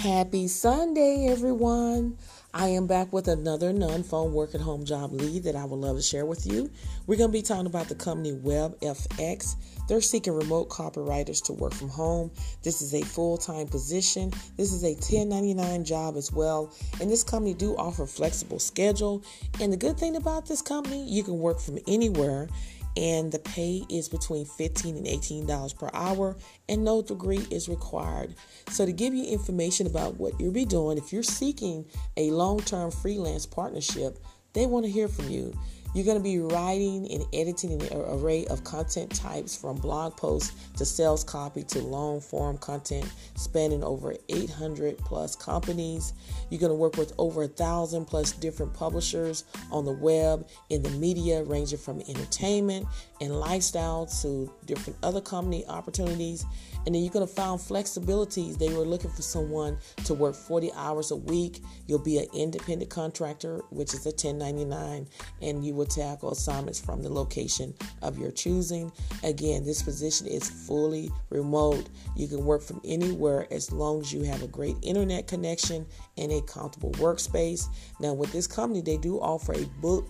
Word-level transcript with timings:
Happy 0.00 0.48
Sunday, 0.48 1.26
everyone. 1.28 2.16
I 2.54 2.68
am 2.68 2.86
back 2.86 3.12
with 3.12 3.28
another 3.28 3.70
non 3.70 4.02
phone 4.02 4.32
work 4.32 4.54
at 4.54 4.60
home 4.62 4.86
job 4.86 5.12
lead 5.12 5.42
that 5.42 5.54
I 5.54 5.66
would 5.66 5.76
love 5.78 5.96
to 5.96 6.02
share 6.02 6.24
with 6.24 6.46
you. 6.46 6.70
We're 7.06 7.18
going 7.18 7.28
to 7.28 7.32
be 7.32 7.42
talking 7.42 7.66
about 7.66 7.90
the 7.90 7.96
company 7.96 8.32
WebFX. 8.32 9.56
They're 9.88 10.00
seeking 10.00 10.32
remote 10.32 10.70
copywriters 10.70 11.44
to 11.44 11.52
work 11.52 11.74
from 11.74 11.90
home. 11.90 12.30
This 12.62 12.80
is 12.80 12.94
a 12.94 13.02
full 13.02 13.36
time 13.36 13.66
position. 13.66 14.32
This 14.56 14.72
is 14.72 14.84
a 14.84 14.94
1099 14.94 15.84
job 15.84 16.16
as 16.16 16.32
well. 16.32 16.74
And 16.98 17.10
this 17.10 17.22
company 17.22 17.52
do 17.52 17.76
offer 17.76 18.06
flexible 18.06 18.58
schedule. 18.58 19.22
And 19.60 19.70
the 19.70 19.76
good 19.76 19.98
thing 19.98 20.16
about 20.16 20.46
this 20.46 20.62
company, 20.62 21.04
you 21.10 21.22
can 21.22 21.38
work 21.38 21.60
from 21.60 21.78
anywhere 21.86 22.48
and 22.96 23.30
the 23.30 23.38
pay 23.38 23.84
is 23.88 24.08
between 24.08 24.44
15 24.44 24.96
and 24.96 25.06
18 25.06 25.46
dollars 25.46 25.72
per 25.72 25.90
hour 25.92 26.36
and 26.68 26.84
no 26.84 27.02
degree 27.02 27.46
is 27.50 27.68
required. 27.68 28.34
So 28.68 28.84
to 28.86 28.92
give 28.92 29.14
you 29.14 29.24
information 29.24 29.86
about 29.86 30.18
what 30.18 30.38
you'll 30.40 30.52
be 30.52 30.64
doing 30.64 30.98
if 30.98 31.12
you're 31.12 31.22
seeking 31.22 31.86
a 32.16 32.30
long-term 32.30 32.90
freelance 32.90 33.46
partnership 33.46 34.18
they 34.52 34.66
want 34.66 34.84
to 34.84 34.90
hear 34.90 35.08
from 35.08 35.30
you 35.30 35.56
you're 35.94 36.04
going 36.04 36.16
to 36.16 36.22
be 36.22 36.38
writing 36.38 37.10
and 37.10 37.24
editing 37.32 37.72
an 37.72 37.88
array 37.92 38.46
of 38.46 38.62
content 38.62 39.14
types 39.14 39.56
from 39.56 39.76
blog 39.76 40.16
posts 40.16 40.54
to 40.76 40.84
sales 40.84 41.24
copy 41.24 41.64
to 41.64 41.80
long 41.80 42.20
form 42.20 42.56
content 42.58 43.10
spanning 43.34 43.82
over 43.82 44.14
800 44.28 44.98
plus 44.98 45.34
companies. 45.34 46.12
You're 46.48 46.60
going 46.60 46.70
to 46.70 46.76
work 46.76 46.96
with 46.96 47.12
over 47.18 47.42
a 47.42 47.48
thousand 47.48 48.04
plus 48.04 48.32
different 48.32 48.72
publishers 48.72 49.44
on 49.72 49.84
the 49.84 49.92
web, 49.92 50.46
in 50.68 50.82
the 50.82 50.90
media, 50.90 51.42
ranging 51.42 51.78
from 51.78 52.00
entertainment 52.02 52.86
and 53.20 53.38
lifestyle 53.38 54.06
to 54.22 54.52
different 54.66 54.98
other 55.02 55.20
company 55.20 55.64
opportunities. 55.66 56.44
And 56.86 56.94
then 56.94 57.02
you're 57.02 57.12
going 57.12 57.26
to 57.26 57.32
find 57.32 57.60
flexibilities. 57.60 58.58
They 58.58 58.72
were 58.72 58.84
looking 58.84 59.10
for 59.10 59.22
someone 59.22 59.76
to 60.04 60.14
work 60.14 60.34
40 60.34 60.72
hours 60.74 61.10
a 61.10 61.16
week. 61.16 61.62
You'll 61.86 61.98
be 61.98 62.18
an 62.18 62.26
independent 62.32 62.90
contractor, 62.90 63.58
which 63.70 63.92
is 63.92 64.06
a 64.06 64.10
1099, 64.10 65.06
and 65.42 65.64
you 65.64 65.74
will 65.80 65.86
tackle 65.86 66.30
assignments 66.30 66.78
from 66.78 67.02
the 67.02 67.08
location 67.08 67.72
of 68.02 68.18
your 68.18 68.30
choosing. 68.30 68.92
Again, 69.24 69.64
this 69.64 69.82
position 69.82 70.26
is 70.26 70.48
fully 70.48 71.10
remote. 71.30 71.88
You 72.14 72.28
can 72.28 72.44
work 72.44 72.60
from 72.60 72.82
anywhere 72.84 73.46
as 73.50 73.72
long 73.72 74.02
as 74.02 74.12
you 74.12 74.22
have 74.24 74.42
a 74.42 74.46
great 74.46 74.76
internet 74.82 75.26
connection 75.26 75.86
and 76.18 76.30
a 76.32 76.42
comfortable 76.42 76.92
workspace. 76.92 77.66
Now, 77.98 78.12
with 78.12 78.30
this 78.30 78.46
company, 78.46 78.82
they 78.82 78.98
do 78.98 79.18
offer 79.20 79.54
a 79.54 79.64
boot, 79.80 80.04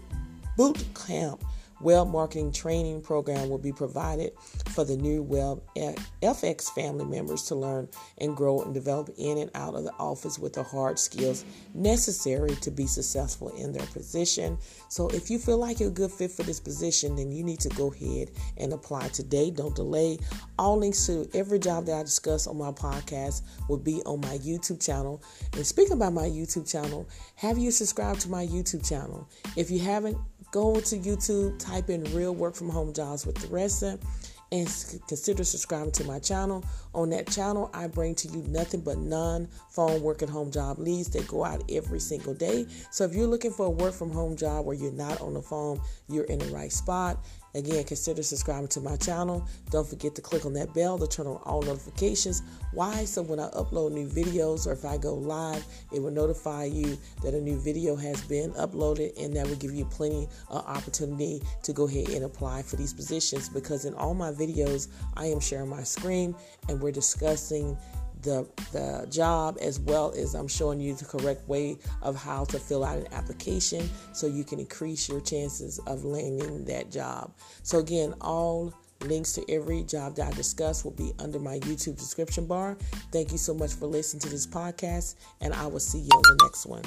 boot 0.56 0.84
camp 1.06 1.44
Web 1.80 2.08
marketing 2.08 2.52
training 2.52 3.00
program 3.02 3.48
will 3.48 3.58
be 3.58 3.72
provided 3.72 4.32
for 4.70 4.84
the 4.84 4.96
new 4.96 5.22
Web 5.22 5.62
FX 6.22 6.70
family 6.74 7.04
members 7.04 7.44
to 7.44 7.54
learn 7.54 7.88
and 8.18 8.36
grow 8.36 8.60
and 8.62 8.74
develop 8.74 9.10
in 9.16 9.38
and 9.38 9.50
out 9.54 9.74
of 9.74 9.84
the 9.84 9.92
office 9.92 10.38
with 10.38 10.52
the 10.52 10.62
hard 10.62 10.98
skills 10.98 11.44
necessary 11.74 12.50
to 12.56 12.70
be 12.70 12.86
successful 12.86 13.48
in 13.56 13.72
their 13.72 13.86
position. 13.86 14.58
So, 14.88 15.08
if 15.08 15.30
you 15.30 15.38
feel 15.38 15.58
like 15.58 15.80
you're 15.80 15.88
a 15.88 15.92
good 15.92 16.10
fit 16.10 16.30
for 16.30 16.42
this 16.42 16.60
position, 16.60 17.16
then 17.16 17.32
you 17.32 17.44
need 17.44 17.60
to 17.60 17.68
go 17.70 17.92
ahead 17.92 18.30
and 18.56 18.72
apply 18.72 19.08
today. 19.08 19.50
Don't 19.50 19.74
delay. 19.74 20.18
All 20.58 20.76
links 20.78 21.06
to 21.06 21.28
every 21.34 21.58
job 21.58 21.86
that 21.86 21.98
I 21.98 22.02
discuss 22.02 22.46
on 22.46 22.58
my 22.58 22.72
podcast 22.72 23.42
will 23.68 23.78
be 23.78 24.02
on 24.04 24.20
my 24.20 24.38
YouTube 24.38 24.84
channel. 24.84 25.22
And 25.54 25.66
speaking 25.66 25.94
about 25.94 26.12
my 26.12 26.26
YouTube 26.26 26.70
channel, 26.70 27.08
have 27.36 27.58
you 27.58 27.70
subscribed 27.70 28.20
to 28.20 28.28
my 28.28 28.46
YouTube 28.46 28.86
channel? 28.86 29.28
If 29.56 29.70
you 29.70 29.78
haven't, 29.78 30.18
go 30.50 30.80
to 30.80 30.96
YouTube, 30.96 31.58
type 31.58 31.90
in 31.90 32.04
real 32.14 32.34
work 32.34 32.54
from 32.54 32.68
home 32.68 32.92
jobs 32.92 33.26
with 33.26 33.40
Theresa, 33.40 33.98
and 34.52 34.66
consider 35.06 35.44
subscribing 35.44 35.92
to 35.92 36.04
my 36.04 36.18
channel. 36.18 36.64
On 36.94 37.08
that 37.10 37.28
channel, 37.30 37.70
I 37.72 37.86
bring 37.86 38.16
to 38.16 38.28
you 38.28 38.42
nothing 38.48 38.80
but 38.80 38.98
non 38.98 39.48
phone 39.70 40.02
work 40.02 40.22
at 40.22 40.28
home 40.28 40.50
job 40.50 40.78
leads 40.78 41.08
that 41.10 41.28
go 41.28 41.44
out 41.44 41.62
every 41.70 42.00
single 42.00 42.34
day. 42.34 42.66
So 42.90 43.04
if 43.04 43.14
you're 43.14 43.28
looking 43.28 43.52
for 43.52 43.66
a 43.66 43.70
work 43.70 43.94
from 43.94 44.10
home 44.10 44.36
job 44.36 44.66
where 44.66 44.74
you're 44.74 44.92
not 44.92 45.20
on 45.20 45.34
the 45.34 45.42
phone, 45.42 45.80
you're 46.08 46.24
in 46.24 46.40
the 46.40 46.46
right 46.46 46.72
spot. 46.72 47.24
Again, 47.54 47.82
consider 47.84 48.22
subscribing 48.22 48.68
to 48.68 48.80
my 48.80 48.96
channel. 48.96 49.46
Don't 49.70 49.86
forget 49.86 50.14
to 50.14 50.22
click 50.22 50.46
on 50.46 50.52
that 50.54 50.72
bell 50.72 50.98
to 50.98 51.06
turn 51.06 51.26
on 51.26 51.36
all 51.44 51.62
notifications. 51.62 52.42
Why? 52.72 53.04
So 53.04 53.22
when 53.22 53.40
I 53.40 53.48
upload 53.50 53.92
new 53.92 54.08
videos 54.08 54.66
or 54.66 54.72
if 54.72 54.84
I 54.84 54.96
go 54.96 55.14
live, 55.14 55.64
it 55.92 56.00
will 56.00 56.12
notify 56.12 56.64
you 56.64 56.96
that 57.22 57.34
a 57.34 57.40
new 57.40 57.58
video 57.58 57.96
has 57.96 58.20
been 58.22 58.52
uploaded 58.52 59.20
and 59.22 59.34
that 59.36 59.46
will 59.46 59.56
give 59.56 59.72
you 59.72 59.84
plenty 59.86 60.28
of 60.48 60.64
opportunity 60.66 61.42
to 61.62 61.72
go 61.72 61.88
ahead 61.88 62.10
and 62.10 62.24
apply 62.24 62.62
for 62.62 62.76
these 62.76 62.92
positions 62.92 63.48
because 63.48 63.84
in 63.84 63.94
all 63.94 64.14
my 64.14 64.30
videos, 64.30 64.88
I 65.16 65.26
am 65.26 65.40
sharing 65.40 65.68
my 65.68 65.82
screen 65.82 66.34
and 66.68 66.80
we're 66.80 66.92
discussing 66.92 67.76
the, 68.22 68.48
the 68.72 69.06
job 69.10 69.58
as 69.60 69.78
well 69.80 70.12
as 70.16 70.34
I'm 70.34 70.48
showing 70.48 70.80
you 70.80 70.94
the 70.94 71.04
correct 71.04 71.48
way 71.48 71.78
of 72.02 72.16
how 72.16 72.44
to 72.46 72.58
fill 72.58 72.84
out 72.84 72.98
an 72.98 73.06
application 73.12 73.88
so 74.12 74.26
you 74.26 74.44
can 74.44 74.58
increase 74.58 75.08
your 75.08 75.20
chances 75.20 75.78
of 75.86 76.04
landing 76.04 76.64
that 76.66 76.90
job. 76.90 77.32
So, 77.62 77.78
again, 77.78 78.14
all 78.20 78.74
links 79.02 79.32
to 79.32 79.50
every 79.50 79.82
job 79.82 80.16
that 80.16 80.28
I 80.28 80.36
discuss 80.36 80.84
will 80.84 80.92
be 80.92 81.12
under 81.18 81.38
my 81.38 81.58
YouTube 81.60 81.98
description 81.98 82.46
bar. 82.46 82.76
Thank 83.12 83.32
you 83.32 83.38
so 83.38 83.54
much 83.54 83.74
for 83.74 83.86
listening 83.86 84.20
to 84.20 84.28
this 84.28 84.46
podcast, 84.46 85.14
and 85.40 85.54
I 85.54 85.66
will 85.66 85.80
see 85.80 86.00
you 86.00 86.10
on 86.12 86.22
the 86.22 86.44
next 86.44 86.66
one. 86.66 86.82